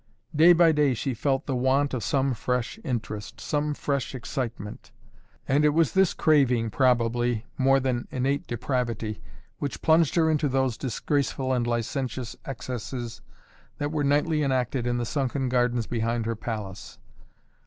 Day 0.35 0.51
by 0.53 0.71
day 0.71 0.95
she 0.95 1.13
felt 1.13 1.45
the 1.45 1.55
want 1.55 1.93
of 1.93 2.03
some 2.03 2.33
fresh 2.33 2.79
interest, 2.83 3.39
some 3.39 3.75
fresh 3.75 4.15
excitement, 4.15 4.91
and 5.47 5.63
it 5.63 5.75
was 5.75 5.91
this 5.91 6.15
craving 6.15 6.71
probably, 6.71 7.45
more 7.55 7.79
than 7.79 8.07
innate 8.09 8.47
depravity, 8.47 9.21
which 9.59 9.83
plunged 9.83 10.15
her 10.15 10.27
into 10.27 10.49
those 10.49 10.75
disgraceful 10.75 11.53
and 11.53 11.67
licentious 11.67 12.35
excesses 12.45 13.21
that 13.77 13.91
were 13.91 14.03
nightly 14.03 14.41
enacted 14.41 14.87
in 14.87 14.97
the 14.97 15.05
sunken 15.05 15.49
gardens 15.49 15.85
behind 15.85 16.25
her 16.25 16.35
palace. 16.35 16.97